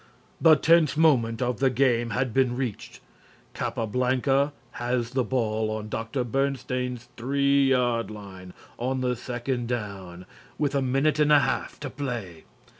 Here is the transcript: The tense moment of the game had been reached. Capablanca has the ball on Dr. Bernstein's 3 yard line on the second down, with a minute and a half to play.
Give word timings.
The 0.41 0.55
tense 0.55 0.97
moment 0.97 1.43
of 1.43 1.59
the 1.59 1.69
game 1.69 2.09
had 2.09 2.33
been 2.33 2.55
reached. 2.55 3.01
Capablanca 3.53 4.51
has 4.71 5.11
the 5.11 5.23
ball 5.23 5.69
on 5.69 5.89
Dr. 5.89 6.23
Bernstein's 6.23 7.07
3 7.17 7.69
yard 7.69 8.09
line 8.09 8.51
on 8.79 9.01
the 9.01 9.15
second 9.15 9.67
down, 9.67 10.25
with 10.57 10.73
a 10.73 10.81
minute 10.81 11.19
and 11.19 11.31
a 11.31 11.41
half 11.41 11.79
to 11.81 11.91
play. 11.91 12.45